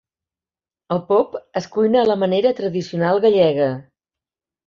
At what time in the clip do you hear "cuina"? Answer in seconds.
1.75-2.01